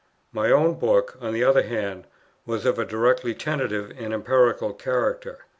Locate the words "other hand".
1.43-2.07